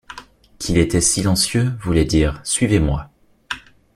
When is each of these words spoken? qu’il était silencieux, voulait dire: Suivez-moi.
qu’il 0.57 0.79
était 0.79 0.99
silencieux, 0.99 1.73
voulait 1.79 2.05
dire: 2.05 2.41
Suivez-moi. 2.43 3.11